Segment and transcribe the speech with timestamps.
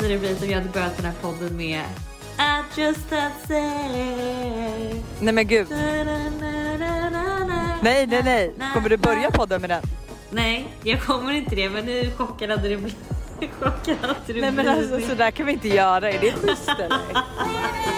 [0.00, 1.84] chockade det bli om jag hade börjat den här podden med
[2.38, 5.66] I just have said Nej men gud.
[7.82, 8.52] Nej nej nej.
[8.74, 9.82] Kommer du börja podden med den?
[10.30, 12.96] Nej, jag kommer inte det men hur chockad hade det blivit?
[13.60, 14.92] Chockad hade du Nej men blivit?
[14.92, 16.10] alltså sådär kan vi inte göra.
[16.10, 16.98] Är det schysst eller?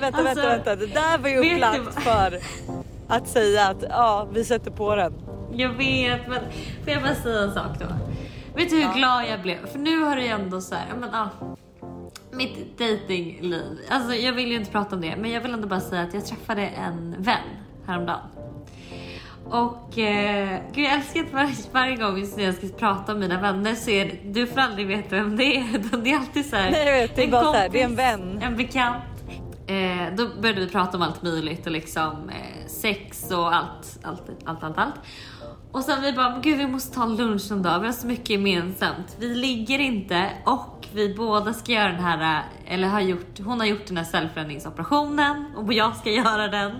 [0.00, 0.76] Vänta, Alltså, vänta, vänta.
[0.76, 2.38] Det där var ju du upplagt för
[3.08, 5.12] att säga att ja, vi sätter på den.
[5.52, 6.40] Jag vet men
[6.84, 7.86] får jag bara säga en sak då?
[8.54, 9.66] Vet du hur glad jag blev?
[9.66, 11.28] För nu har det ju ändå så här, ja, men ah,
[12.30, 13.78] mitt datingliv.
[13.88, 16.14] Alltså jag vill ju inte prata om det men jag vill ändå bara säga att
[16.14, 17.36] jag träffade en vän
[17.86, 18.20] häromdagen.
[19.50, 23.74] Och eh, gud jag älskar att var, varje gång jag ska prata om mina vänner
[23.74, 25.76] så är det, du får aldrig veta vem det är.
[25.76, 26.70] utan Det är alltid så här.
[26.70, 28.42] Nej, jag vet, det är bara så här, kompis, det är en vän.
[28.42, 29.04] En bekant.
[29.70, 34.22] Eh, då började vi prata om allt möjligt och liksom eh, sex och allt, allt,
[34.44, 34.94] allt, allt, allt.
[35.72, 38.06] Och sen vi bara, gud vi måste ta en lunch någon dag, vi har så
[38.06, 39.16] mycket gemensamt.
[39.18, 43.66] Vi ligger inte och vi båda ska göra den här, eller har gjort, hon har
[43.66, 46.72] gjort den här cellförändringsoperationen och jag ska göra den.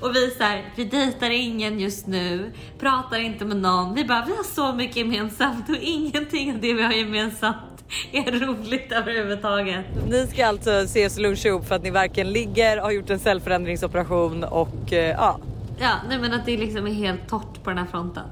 [0.00, 3.94] Och vi så här, vi dejtar ingen just nu, pratar inte med någon.
[3.94, 7.56] Vi bara, vi har så mycket gemensamt och ingenting av det vi har gemensamt
[8.12, 9.84] är roligt överhuvudtaget.
[10.08, 14.44] Ni ska alltså och luncha ihop för att ni varken ligger, har gjort en cellförändringsoperation
[14.44, 15.38] och eh, ja.
[15.80, 18.24] Ja, nej men att det liksom är helt torrt på den här fronten.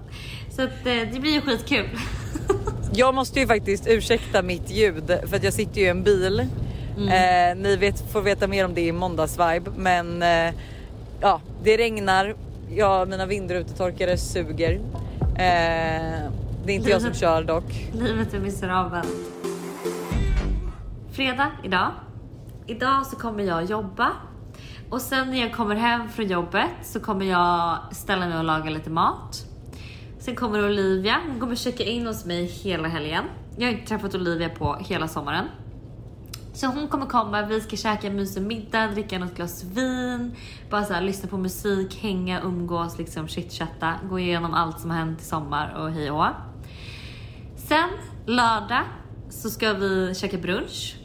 [0.51, 1.89] Så att eh, det blir ju skitkul.
[2.93, 6.47] Jag måste ju faktiskt ursäkta mitt ljud för att jag sitter ju i en bil.
[6.99, 10.55] Eh, ni vet, får veta mer om det i måndagsvibe men eh,
[11.21, 12.35] ja, det regnar.
[12.71, 14.73] Ja, mina vindrutetorkare suger.
[15.21, 16.31] Eh,
[16.65, 17.91] det är inte jag som kör dock.
[17.93, 19.36] Livet är miserabelt.
[21.17, 21.93] Fredag idag.
[22.67, 24.13] Idag så kommer jag jobba.
[24.91, 28.71] Och sen när jag kommer hem från jobbet så kommer jag ställa mig och laga
[28.71, 29.47] lite mat.
[30.19, 33.25] Sen kommer Olivia, hon kommer checka in hos mig hela helgen.
[33.59, 35.45] Jag har inte träffat Olivia på hela sommaren.
[36.55, 40.37] Så hon kommer komma, vi ska käka en mysig middag, dricka något glas vin,
[40.71, 44.99] bara så här, lyssna på musik, hänga, umgås, liksom chitchatta, gå igenom allt som har
[44.99, 46.31] hänt i sommar och hej och hå.
[47.57, 47.89] Sen
[48.27, 48.83] lördag
[49.31, 50.97] så ska vi käka brunch,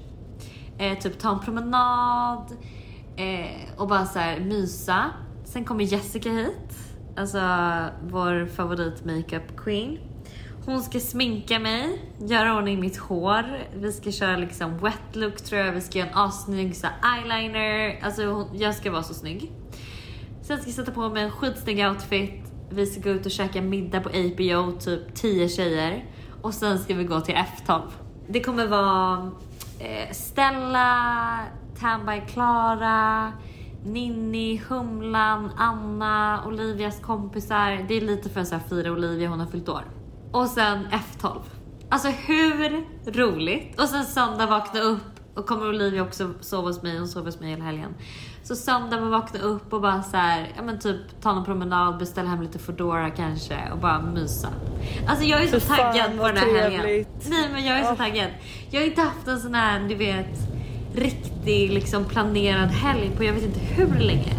[0.82, 2.58] eh, typ ta en promenad
[3.16, 5.06] eh, och bara så här mysa.
[5.44, 6.78] Sen kommer Jessica hit,
[7.18, 7.40] alltså
[8.04, 9.98] vår favorit makeup queen.
[10.66, 13.44] Hon ska sminka mig, göra ordning mitt hår.
[13.76, 15.74] Vi ska köra liksom wet look tror jag.
[15.74, 18.00] Vi ska göra en assnygg så eyeliner.
[18.04, 19.52] Alltså hon, jag ska vara så snygg.
[20.42, 22.54] Sen ska jag sätta på mig en skitsnygg outfit.
[22.70, 26.06] Vi ska gå ut och käka middag på APO, typ 10 tjejer.
[26.42, 27.82] Och sen ska vi gå till F12.
[28.28, 29.32] Det kommer vara
[29.82, 31.40] eh, Stella,
[31.80, 33.32] Tanby Klara,
[33.84, 37.86] Ninni, Humlan, Anna, Olivias kompisar.
[37.88, 39.84] Det är lite för att fira Olivia, hon har fyllt år.
[40.32, 41.42] Och sen F12.
[41.90, 43.80] Alltså hur roligt?
[43.80, 47.40] Och sen söndag vakna upp och kommer Olivia också sova hos mig, hon sover hos
[47.40, 47.94] mig hela helgen.
[48.44, 51.98] Så söndag man vakna upp och bara så här, ja men typ ta någon promenad,
[51.98, 54.50] beställa hem lite Foodora kanske och bara mysa.
[55.08, 56.82] Alltså jag är så fan, taggad på den här helgen.
[56.82, 57.30] trevligt.
[57.30, 57.96] Nej men jag är så Ja.
[57.96, 58.28] taggad.
[58.70, 60.38] Jag har inte haft en sån här, du vet,
[60.96, 64.34] riktig liksom planerad helg på jag vet inte hur länge.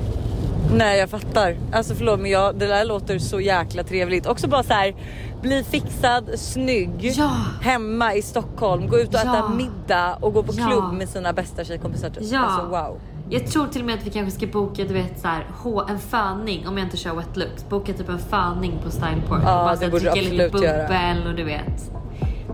[0.77, 1.57] Nej jag fattar.
[1.73, 4.27] Alltså förlåt men jag, det där låter så jäkla trevligt.
[4.27, 4.95] Också bara så här
[5.43, 7.31] bli fixad, snygg, Ja.
[7.63, 9.21] hemma i Stockholm, gå ut och Ja.
[9.39, 10.67] äta middag och gå på Ja.
[10.67, 12.11] klubb med sina bästa tjejkompisar.
[12.11, 12.23] typ.
[12.33, 12.39] Ja.
[12.41, 13.01] Alltså wow.
[13.31, 15.47] Jag tror till och med att vi kanske ska boka du vet så här,
[15.89, 17.69] en föning om jag inte kör wet looks.
[17.69, 19.39] Boka typ en föning på Styleport.
[19.45, 20.83] Ja, bara det borde du dricka lite absolut göra.
[20.89, 21.91] bubbel och du vet.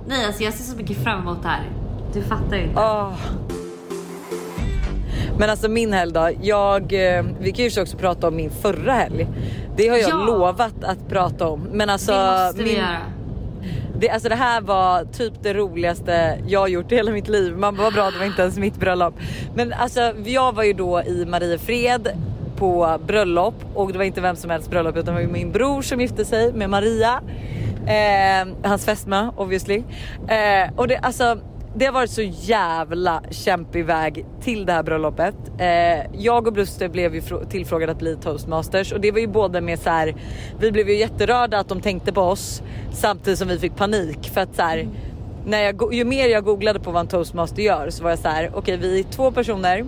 [0.08, 1.70] Nej alltså jag ser så mycket fram emot det här.
[2.14, 2.80] Du fattar ju inte.
[2.80, 3.12] Ah.
[5.38, 6.30] Men alltså min helg då.
[6.42, 6.82] Jag,
[7.16, 9.26] eh, vi kan ju också prata om min förra helg.
[9.76, 10.24] Det har jag Ja.
[10.24, 11.60] lovat att prata om.
[11.72, 12.98] Men alltså, det måste vi min, göra.
[13.98, 17.56] det, alltså det här var typ det roligaste jag har gjort i hela mitt liv.
[17.56, 19.14] Man bara vad bra det var inte ens mitt bröllop.
[19.54, 22.08] Men alltså jag var ju då i Mariefred
[22.56, 25.82] på bröllop och det var inte vem som helst bröllop utan det var min bror
[25.82, 27.20] som gifte sig med Maria.
[27.86, 29.82] Eh, hans fästmö obviously.
[30.28, 31.38] Eh, och det alltså
[31.74, 35.34] det har varit så jävla kämpig väg till det här bröllopet.
[35.58, 39.26] Eh, jag och Buster blev ju frå- tillfrågade att bli toastmasters och det var ju
[39.26, 40.14] både med så här.
[40.60, 42.62] Vi blev ju jätterörda att de tänkte på oss
[42.92, 44.88] samtidigt som vi fick panik för att så här.
[45.46, 48.28] När jag, ju mer jag googlade på vad en toastmaster gör så var jag så
[48.28, 48.50] här.
[48.54, 49.84] Okej, vi är två personer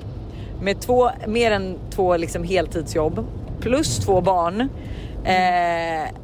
[0.62, 3.26] med två, mer än två liksom heltidsjobb
[3.60, 4.60] plus två barn.
[5.24, 6.14] Eh,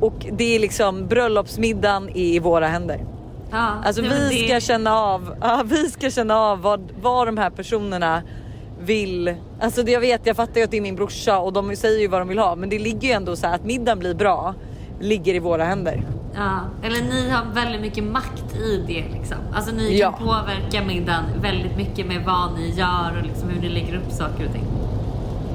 [0.00, 3.00] och det är liksom bröllopsmiddagen är i våra händer.
[3.50, 7.38] Ja, Alltså vi det- ska känna av, ja, vi ska känna av vad, vad de
[7.38, 8.22] här personerna
[8.80, 9.34] vill.
[9.60, 12.00] Alltså det jag vet, jag fattar ju att det är min brorsa och de säger
[12.00, 14.14] ju vad de vill ha men det ligger ju ändå så här att middagen blir
[14.14, 14.54] bra
[15.00, 16.02] ligger i våra händer.
[16.34, 19.36] Ja, eller ni har väldigt mycket makt i det liksom.
[19.54, 20.12] Alltså ni kan Ja.
[20.18, 24.46] påverka middagen väldigt mycket med vad ni gör och liksom hur ni lägger upp saker
[24.46, 24.64] och ting.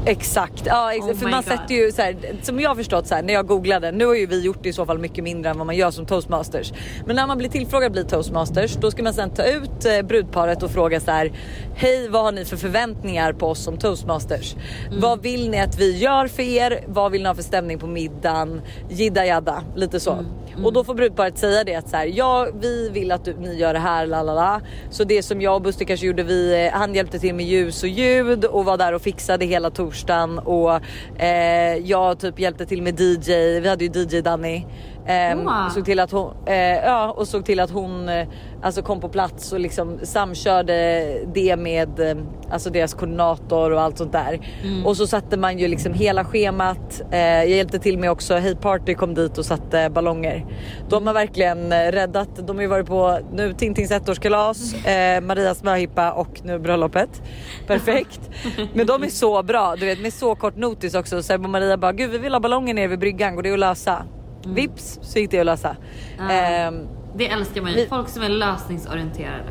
[0.05, 1.43] Exakt, ja, ex- Oh för man God.
[1.45, 4.25] sätter ju så här, som jag förstått så här, när jag googlade, nu har ju
[4.25, 6.73] vi gjort det i så fall mycket mindre än vad man gör som toastmasters.
[7.05, 10.01] Men när man blir tillfrågad att bli toastmasters då ska man sen ta ut eh,
[10.01, 11.31] brudparet och fråga så här,
[11.75, 14.55] hej vad har ni för förväntningar på oss som toastmasters?
[14.87, 15.01] Mm.
[15.01, 16.83] Vad vill ni att vi gör för er?
[16.87, 18.61] Vad vill ni ha för stämning på middagen?
[18.89, 20.11] Jidda jadda, lite så.
[20.11, 20.25] Mm.
[20.59, 20.65] Mm.
[20.65, 23.55] Och då får brudparet säga det att så här, ja vi vill att du, ni
[23.55, 24.61] gör det här, lalala.
[24.89, 27.83] Så det som jag och Buster kanske gjorde, vi, eh, han hjälpte till med ljus
[27.83, 30.81] och ljud och var där och fixade hela torsdagen och
[31.21, 34.65] eh, jag typ hjälpte till med DJ, vi hade ju DJ Danny.
[35.09, 38.27] Ehm, såg till att hon, eh, ja, och såg till att hon eh,
[38.61, 42.17] alltså kom på plats och liksom samkörde det med eh,
[42.51, 44.39] alltså deras koordinator och allt sånt där.
[44.85, 47.01] Och så satte man ju liksom hela schemat.
[47.11, 50.45] Eh, jag hjälpte till med också, Hey Party kom dit och satte ballonger.
[50.89, 55.63] De har verkligen eh, räddat, de har ju varit på nu Tintins ettårskalas, eh, Marias
[55.63, 57.21] möhippa och nu bröllopet.
[57.67, 58.19] Perfekt.
[58.73, 61.17] Men de är så bra, du vet med så kort notis också.
[61.17, 64.05] Och Maria bara, gud vi vill ha ballonger nere vid bryggan, går det att lösa?
[64.45, 65.75] Vips så gick det att lösa.
[66.17, 66.31] Ja.
[66.31, 67.87] Ehm, Det älskar man ju.
[67.87, 69.43] Folk som är lösningsorienterade.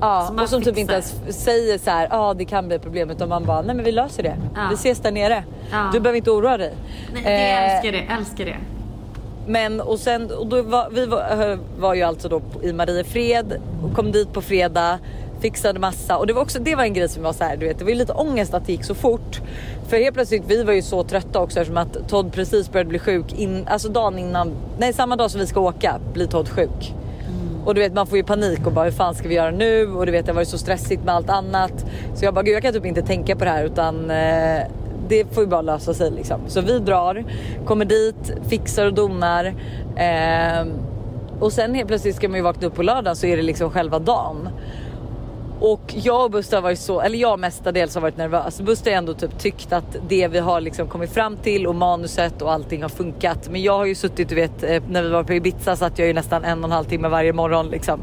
[0.00, 1.18] ja, Som och som typ inte fixar.
[1.22, 3.84] ens säger så här, ja ah, det kan bli problem utan man bara, nej men
[3.84, 4.36] vi löser det.
[4.54, 4.60] Ja.
[4.70, 5.44] Vi ses där nere.
[5.72, 5.90] Ja.
[5.92, 6.74] Du behöver inte oroa dig.
[7.14, 8.56] Nej, det Eh, älskar det, älskar det.
[9.46, 13.94] Men och sen, och då var, vi var, var ju alltså då i Mariefred och
[13.96, 14.98] kom dit på fredag,
[15.40, 17.66] fixade massa och det var också, det var en grej som var så här, du
[17.66, 19.40] vet det var ju lite ångest att det gick så fort.
[19.88, 22.98] För helt plötsligt, vi var ju så trötta också eftersom att Todd precis började bli
[22.98, 26.94] sjuk, in, alltså dagen innan, nej samma dag som vi ska åka blir Todd sjuk.
[27.64, 29.86] Och du vet man får ju panik och bara hur fan ska vi göra nu?
[29.86, 31.86] Och du vet det har varit så stressigt med allt annat.
[32.14, 34.62] Så jag bara gud jag kan typ inte tänka på det här utan eh,
[35.08, 36.40] det får ju bara lösa sig liksom.
[36.46, 37.24] Så vi drar,
[37.66, 39.54] kommer dit, fixar och donar.
[39.96, 40.66] Eh,
[41.40, 43.70] och sen helt plötsligt ska man ju vakna upp på lördagen så är det liksom
[43.70, 44.48] själva dagen.
[45.60, 48.60] Och jag och Buster har varit så, eller jag mestadels har varit nervös.
[48.60, 52.42] Buster har ändå typ tyckt att det vi har liksom kommit fram till och manuset
[52.42, 53.48] och allting har funkat.
[53.50, 56.08] Men jag har ju suttit, du vet eh, när vi var på Ibiza satt jag
[56.08, 58.00] ju nästan en och en halv timme varje morgon liksom.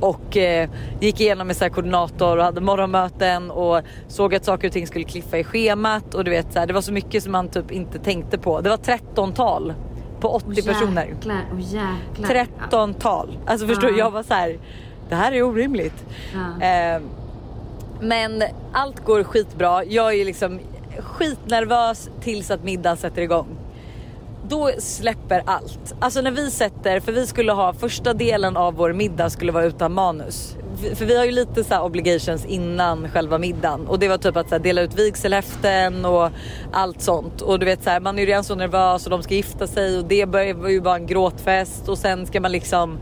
[0.00, 0.70] Och eh,
[1.00, 4.86] gick igenom med så här koordinator och hade morgonmöten och såg att saker och ting
[4.86, 6.14] skulle kliffa i schemat.
[6.14, 8.60] Och du vet så här, det var så mycket som man typ inte tänkte på.
[8.60, 9.74] Det var 13-tal
[10.20, 11.04] på 80 personer.
[11.06, 12.46] Jäklar, oh, jäklar.
[12.70, 13.38] 13-tal.
[13.46, 14.04] Alltså förstår du, Ja.
[14.04, 14.58] jag var så här.
[15.10, 16.04] Det här är orimligt.
[16.34, 16.66] Ja.
[16.66, 17.02] Eh,
[18.00, 18.42] men
[18.72, 19.84] allt går skitbra.
[19.84, 20.60] Jag är liksom
[20.98, 23.46] skitnervös tills att middagen sätter igång.
[24.48, 25.94] Då släpper allt.
[26.00, 29.64] Alltså när vi sätter, för vi skulle ha första delen av vår middag skulle vara
[29.64, 30.56] utan manus.
[30.94, 34.36] För vi har ju lite så här obligations innan själva middagen och det var typ
[34.36, 36.30] att så dela ut vigselhäften och
[36.72, 37.40] allt sånt.
[37.40, 39.66] Och du vet så här, man är ju redan så nervös och de ska gifta
[39.66, 42.98] sig och det var ju bara en gråtfest och sen ska man liksom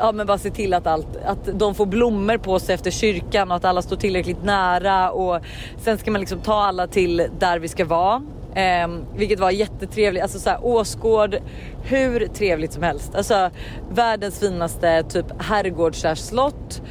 [0.00, 3.50] Ja men bara se till att, allt, att de får blommor på sig efter kyrkan
[3.50, 5.40] och att alla står tillräckligt nära och
[5.78, 8.22] sen ska man liksom ta alla till där vi ska vara.
[8.54, 11.36] Ehm, vilket var jättetrevligt, alltså såhär Åsgård,
[11.82, 13.14] hur trevligt som helst.
[13.14, 13.50] Alltså
[13.90, 16.82] världens finaste typ herrgård slott.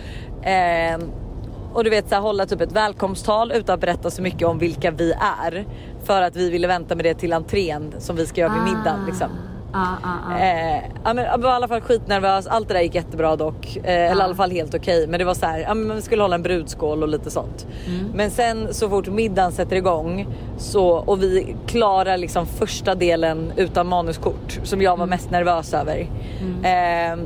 [0.44, 1.12] Ehm,
[1.74, 4.92] och du vet såhär hålla typ ett välkomsttal utan att berätta så mycket om vilka
[4.92, 5.66] vi är.
[6.04, 9.06] För att vi ville vänta med det till entrén som vi ska göra vid middagen
[9.06, 9.30] liksom.
[9.76, 10.38] Ja, ja, ja.
[10.46, 12.48] Eh, ja, men jag var i alla fall skitnervös.
[12.48, 13.78] Allt det där gick jättebra dock.
[13.78, 15.08] Eh, Eller i alla fall helt okej.
[15.08, 17.68] Men det var så här, ja, men vi skulle hålla en brudskål och lite sånt.
[18.14, 20.28] Men sen så fort middagen sätter igång
[20.58, 26.00] så, och vi klarar liksom första delen utan manuskort som jag var mest nervös över.
[26.64, 27.18] Eh,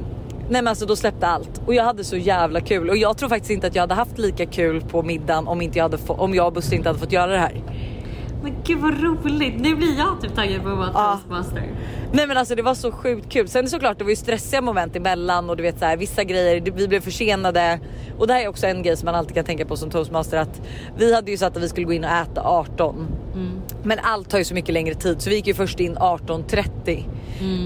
[0.52, 3.30] Nej men alltså då släppte allt och jag hade så jävla kul och jag tror
[3.30, 6.36] faktiskt inte att jag hade haft lika kul på middagen om, inte jag, hade om
[6.36, 7.62] jag och Buster inte hade fått göra det här.
[8.44, 9.60] Men gud vad roligt.
[9.60, 11.14] Nu blir jag typ taggad på att vara Ja.
[11.24, 11.64] toastmaster.
[12.12, 13.48] Nej men alltså det var så sjukt kul.
[13.48, 16.62] Sen såklart det var ju stressiga moment emellan och du vet så här, vissa grejer,
[16.76, 17.80] vi blev försenade.
[18.18, 20.38] Och det här är också en grej som man alltid kan tänka på som toastmaster
[20.38, 20.62] att
[20.98, 23.08] vi hade ju sagt att vi skulle gå in och äta 18.
[23.90, 27.06] Men allt tar ju så mycket längre tid så vi gick ju först in 18.30.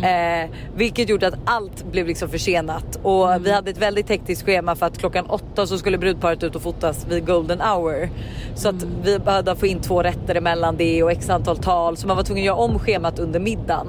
[0.04, 4.76] Eh, vilket gjorde att allt blev liksom försenat och vi hade ett väldigt hektiskt schema
[4.76, 8.10] för att klockan åtta så skulle brudparet ut och fotas vid golden hour.
[8.56, 12.08] Så att vi behövde få in två rätter emellan det och x antal tal så
[12.08, 13.88] man var tvungen att göra om schemat under middagen.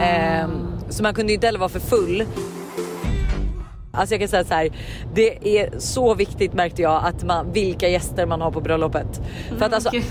[0.00, 0.48] Eh,
[0.88, 2.24] så man kunde ju inte heller vara för full.
[3.92, 4.70] Alltså jag kan säga så här,
[5.14, 9.20] det är så viktigt märkte jag att man, vilka gäster man har på bröllopet.
[9.58, 10.04] För att alltså, Gud.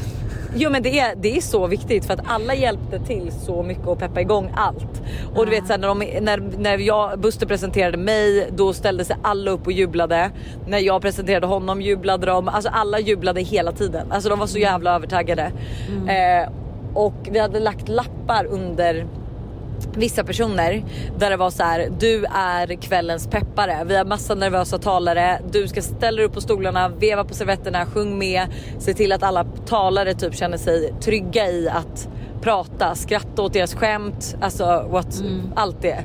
[0.56, 3.88] Jo men det är, det är så viktigt för att alla hjälpte till så mycket
[3.88, 5.02] och peppa igång allt.
[5.36, 9.06] Och du vet så här, när, de, när, när jag, Buster presenterade mig då ställde
[9.06, 10.32] sig alla upp och jublade.
[10.68, 12.48] När jag presenterade honom jublade de.
[12.48, 14.12] Alltså alla jublade hela tiden.
[14.12, 15.52] Alltså de var så jävla övertaggade.
[16.08, 16.50] Eh,
[16.94, 19.06] och vi hade lagt lappar under
[19.96, 20.84] vissa personer
[21.18, 21.90] där det var så här.
[22.00, 23.84] Du är kvällens peppare.
[23.86, 25.40] Vi har massa nervösa talare.
[25.52, 28.48] Du ska ställa dig upp på stolarna, veva på servetterna, sjung med,
[28.80, 32.10] se till att alla talare typ känner sig trygga i att
[32.42, 35.24] prata, skratta åt deras skämt, alltså what,
[35.56, 35.98] allt det.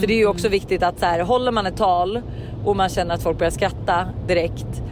[0.00, 2.22] För det är ju också viktigt att så här, håller man ett tal
[2.64, 4.82] och man känner att folk börjar skratta direkt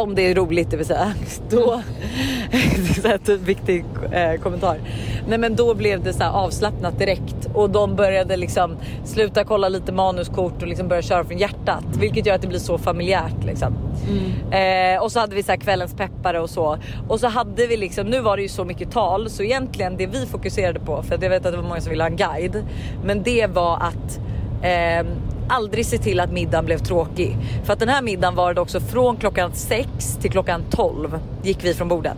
[0.00, 1.14] om det är roligt det vill säga.
[1.50, 1.82] Då,
[3.02, 4.78] det är en typ viktig eh, kommentar.
[5.28, 9.68] Nej men då blev det så här avslappnat direkt och de började liksom sluta kolla
[9.68, 11.84] lite manuskort och liksom börja köra från hjärtat.
[11.98, 13.74] Vilket gör att det blir så familjärt liksom.
[14.50, 16.78] Eh, och så hade vi så här kvällens peppare och så.
[17.08, 20.06] Och så hade vi liksom, nu var det ju så mycket tal så egentligen det
[20.06, 22.64] vi fokuserade på, för jag vet att det var många som ville ha en guide.
[23.04, 24.20] Men det var att
[24.62, 25.06] eh,
[25.52, 27.36] aldrig se till att middagen blev tråkig.
[27.64, 31.64] För att den här middagen var det också från klockan 6 till klockan 12 gick
[31.64, 32.16] vi från borden.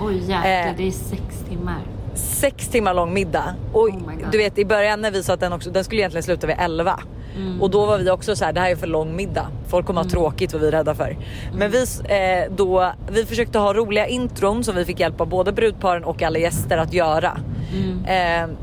[0.00, 0.74] Oj jäklar, Eh.
[0.76, 1.78] det är sex timmar.
[2.14, 3.54] Sex timmar lång middag.
[3.72, 6.22] Och Oh du vet i början när vi sa att den också, den skulle egentligen
[6.22, 7.00] sluta vid 11.
[7.36, 7.62] Mm.
[7.62, 9.46] Och då var vi också så här, det här är för lång middag.
[9.68, 11.10] Folk kommer ha tråkigt var vi rädda för.
[11.10, 11.58] Mm.
[11.58, 15.52] Men vi, eh, då, vi försökte ha roliga intron som vi fick hjälp av både
[15.52, 17.38] brudparen och alla gäster att göra.
[17.74, 18.04] Mm.
[18.04, 18.56] Eh,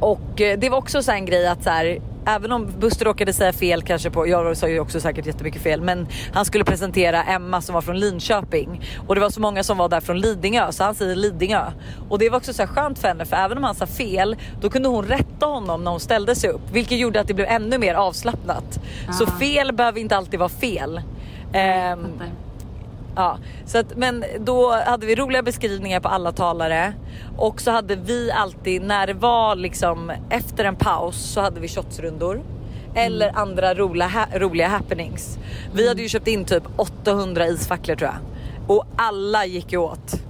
[0.00, 3.32] och eh, det var också så en grej att så här, även om Buster råkade
[3.32, 7.22] säga fel kanske på, jag sa ju också säkert jättemycket fel, men han skulle presentera
[7.22, 10.72] Emma som var från Linköping och det var så många som var där från Lidingö
[10.72, 11.64] så han säger Lidingö.
[12.08, 14.36] Och det var också så här skönt för henne för även om han sa fel
[14.60, 17.46] då kunde hon rätta honom när hon ställde sig upp vilket gjorde att det blev
[17.50, 18.78] ännu mer avslappnat.
[19.18, 19.38] Så Ah.
[19.38, 21.00] fel behöver inte alltid vara fel.
[21.52, 22.45] Fattar.
[23.16, 26.92] Ja, så att, men då hade vi roliga beskrivningar på alla talare
[27.36, 31.68] och så hade vi alltid när det var liksom efter en paus så hade vi
[31.68, 32.42] shotsrundor
[32.94, 35.38] eller andra roliga, ha, roliga happenings.
[35.74, 38.18] Vi hade ju köpt in typ 800 isfacklor tror jag
[38.66, 40.22] och alla gick ju åt.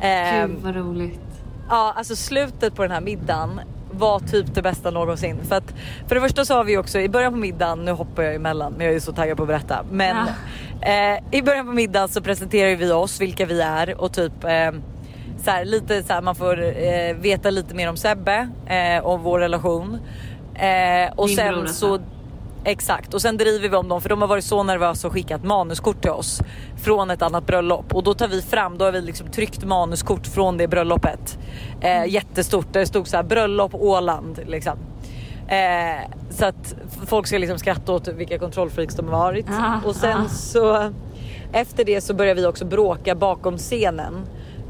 [0.00, 1.20] Ehm, Gud vad roligt.
[1.68, 3.60] Ja, alltså slutet på den här middagen
[3.90, 5.38] var typ det bästa någonsin.
[5.48, 5.74] För att
[6.08, 8.74] för det första så har vi också i början på middagen, nu hoppar jag emellan
[8.76, 9.84] men jag är så taggad på att berätta.
[9.90, 10.16] Men
[10.80, 14.70] eh, i början på middagen så presenterar vi oss, vilka vi är och typ eh,
[15.44, 19.20] så här, lite så här, man får eh, veta lite mer om Sebbe eh, och
[19.20, 19.98] vår relation.
[20.54, 21.74] Eh, och bror sen alltså.
[21.74, 22.00] så
[22.64, 25.44] Exakt och sen driver vi om dem för de har varit så nervösa och skickat
[25.44, 26.40] manuskort till oss
[26.76, 30.26] från ett annat bröllop och då tar vi fram, då har vi liksom tryckt manuskort
[30.26, 31.38] från det bröllopet.
[31.80, 34.78] Eh, jättestort där det stod så här bröllop Åland liksom.
[35.48, 36.74] Eh, så att
[37.06, 39.46] folk ska liksom skratta åt vilka kontrollfreaks de har varit.
[39.50, 40.28] Ah, och sen ah.
[40.28, 40.92] så
[41.52, 44.14] efter det så börjar vi också bråka bakom scenen.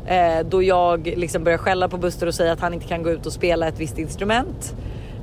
[0.06, 3.10] Eh, då jag liksom börjar skälla på Buster och säga att han inte kan gå
[3.10, 4.74] ut och spela ett visst instrument.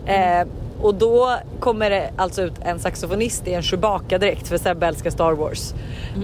[0.05, 0.47] Eh,
[0.81, 5.09] och då kommer det alltså ut en saxofonist i en Chewbacca direkt för Sebbe älskar
[5.09, 5.73] Star Wars.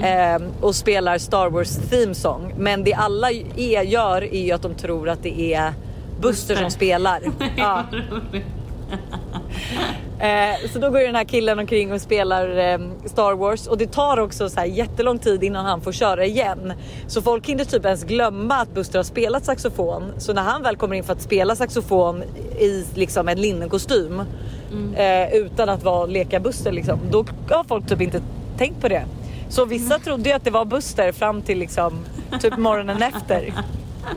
[0.03, 2.53] Eh, och spelar Star Wars theme song.
[2.57, 5.73] Men det alla är, gör är ju att de tror att det är
[6.21, 7.21] Buster som spelar.
[7.57, 7.83] ja.
[10.21, 13.91] Eh, så då går den här killen omkring och spelar eh, Star Wars och det
[13.91, 16.73] tar också så här jättelång tid innan han får köra igen.
[17.07, 20.03] Så folk hinner typ ens glömma att Buster har spelat saxofon.
[20.17, 22.23] Så när han väl kommer in för att spela saxofon
[22.59, 24.21] i liksom en linnenkostym
[24.95, 28.21] eh, utan att vara leka Buster liksom, då har folk typ inte
[28.57, 29.05] tänkt på det.
[29.49, 32.05] Så vissa trodde ju att det var Buster fram till liksom
[32.41, 33.53] typ morgonen efter.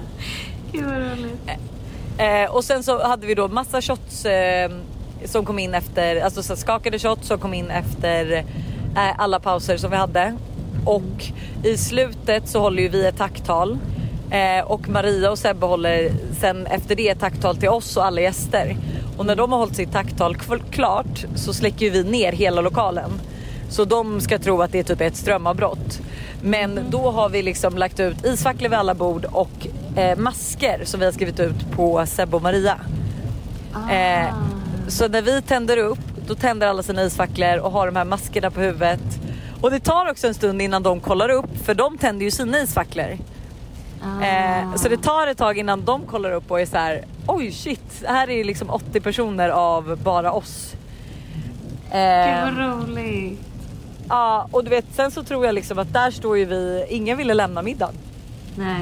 [0.73, 1.74] Gud vad roligt.
[2.19, 4.71] Eh, och sen så hade vi då massa shots eh,
[5.25, 8.33] som kom in efter, alltså så skakade shots som kom in efter
[8.97, 10.37] eh, alla pauser som vi hade.
[10.85, 11.25] Och
[11.63, 13.79] i slutet så håller ju vi ett tacktal.
[14.31, 18.21] Eh, och Maria och Sebbe håller sen efter det ett tacktal till oss och alla
[18.21, 18.77] gäster.
[19.17, 20.37] Och när de har hållit sitt tacktal
[20.71, 23.11] klart så släcker vi ner hela lokalen.
[23.69, 26.01] Så de ska tro att det är typ ett strömavbrott.
[26.43, 29.67] Men då har vi liksom lagt ut isfacklor vid alla bord och
[29.97, 32.81] eh, masker som vi har skrivit ut på Sebbe och Maria.
[33.91, 34.37] Eh, Ah.
[34.89, 38.51] så när vi tänder upp, då tänder alla sina isfacklor och har de här maskerna
[38.51, 39.01] på huvudet.
[39.61, 42.59] Och det tar också en stund innan de kollar upp för de tänder ju sina
[42.61, 43.19] isfacklor.
[44.03, 44.25] Ah.
[44.25, 47.53] Eh, så det tar ett tag innan de kollar upp och är så här: oj
[47.53, 50.75] shit, här är ju liksom 80 personer av bara oss.
[51.91, 53.41] Eh, Gud vad roligt.
[54.09, 57.17] Ja och du vet sen så tror jag liksom att där står ju vi, ingen
[57.17, 57.95] ville lämna middagen.
[58.57, 58.81] Nej.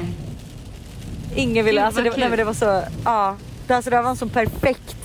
[1.35, 3.35] Ingen ville, alltså det, nej, men det var så, ja.
[3.67, 4.95] Det, alltså, det var en så perfekt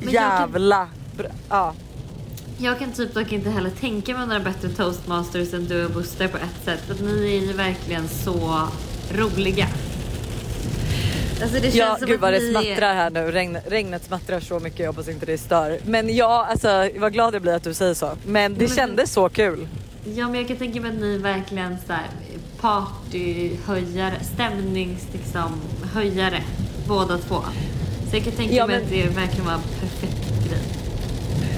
[0.00, 1.74] Men kan- jävla, bra, ja.
[2.58, 6.28] Jag kan typ dock inte heller tänka mig några bättre toastmasters än du och Buster
[6.28, 6.80] på ett sätt.
[6.86, 8.60] För ni är ju verkligen så
[9.14, 9.66] roliga.
[11.42, 13.30] Alltså det känns Ja som gud vad det vi- smattrar här nu.
[13.30, 14.78] Regn, regnet smattrar så mycket.
[14.80, 15.78] Jag hoppas inte det stör.
[15.84, 18.10] Men ja, alltså vad glad jag blir att du säger så.
[18.26, 19.68] Men det Men- kändes så kul.
[20.04, 22.06] Ja men jag kan tänka mig att ni verkligen så här
[22.64, 25.60] partyhöjare, stämnings liksom
[26.88, 27.34] båda två.
[28.10, 30.58] Så jag kan tänka Ja, mig men- att det verkligen var en perfekt grej.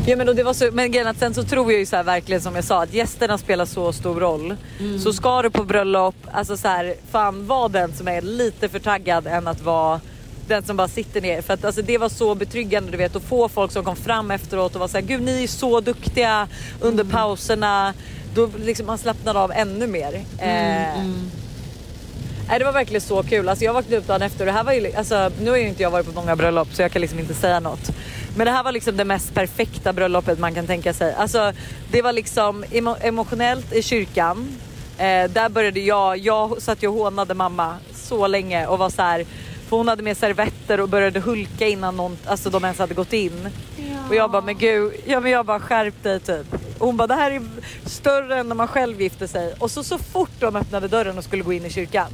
[0.07, 1.97] Ja men, och det var så, men grejen att sen så tror jag ju så
[1.97, 4.57] här verkligen som jag sa att gästerna spelar så stor roll.
[5.05, 8.79] Så ska du på bröllop, alltså så här, fan var den som är lite för
[8.79, 10.01] taggad än att vara
[10.49, 11.43] den som bara sitter ner.
[11.43, 14.31] För att alltså, det var så betryggande du vet att få folk som kom fram
[14.31, 16.49] efteråt och var såhär gud ni är så duktiga
[16.81, 17.95] under pauserna.
[18.37, 20.15] Då liksom man slappnade av ännu mer.
[20.39, 21.05] Eh,
[22.49, 23.49] Nej, det var verkligen så kul.
[23.49, 25.69] Alltså jag vaknade upp dagen efter och det här var ju, alltså, nu har ju
[25.69, 27.91] inte jag varit på många bröllop så jag kan liksom inte säga något.
[28.37, 31.15] Men det här var liksom det mest perfekta bröllopet man kan tänka sig.
[31.15, 31.53] Alltså
[31.91, 34.49] det var liksom emo- emotionellt i kyrkan.
[34.99, 39.03] Eh, där började jag, jag satt ju och hånade mamma så länge och var så
[39.03, 39.27] här.
[39.69, 43.13] För hon hade med servetter och började hulka innan någon, alltså de ens hade gått
[43.13, 43.49] in.
[44.09, 46.47] Och jag bara men gud, ja, men jag bara skärp dig typ.
[46.79, 47.43] Och hon bara det här är
[47.85, 49.55] större än när man själv gifte sig.
[49.59, 52.09] Och så så fort de öppnade dörren och skulle gå in i kyrkan.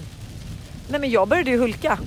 [0.88, 1.98] Nej men jag började ju hulka.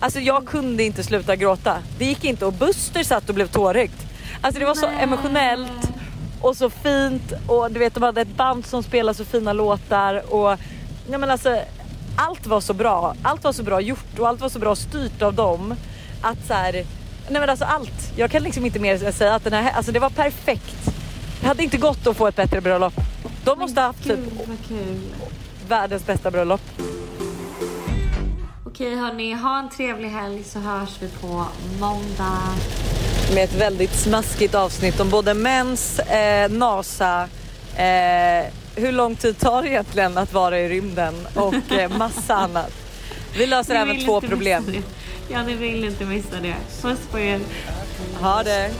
[0.00, 1.78] Alltså jag kunde inte sluta gråta.
[1.98, 3.92] Det gick inte och Buster satt och blev tårögd.
[4.40, 5.02] Alltså det var så Nej.
[5.02, 5.90] emotionellt
[6.40, 10.34] och så fint och du vet de hade ett band som spelade så fina låtar
[10.34, 10.58] och
[11.08, 11.60] nej men alltså
[12.16, 13.14] allt var så bra.
[13.22, 15.74] Allt var så bra gjort och allt var så bra styrt av dem
[16.22, 16.72] att så här,
[17.28, 18.12] nej men alltså allt.
[18.16, 20.91] Jag kan liksom inte mer säga att den här, alltså det var perfekt.
[21.42, 22.94] Det hade inte gått att få ett bättre bröllop.
[23.44, 24.18] De måste ha haft typ
[25.68, 26.60] världens bästa bröllop.
[28.66, 31.44] Okej hörni, ha en trevlig helg så hörs vi på
[31.80, 32.38] måndag.
[33.34, 37.28] med ett väldigt smaskigt avsnitt om både mens, eh, NASA,
[37.76, 38.46] eh,
[38.76, 42.72] hur lång tid tar det egentligen att vara i rymden och eh, massa annat.
[43.38, 44.82] Vi löser även två problem.
[45.28, 46.54] Ja, ni vill inte missa det.
[46.82, 47.40] Puss på er.
[48.20, 48.70] Ha det!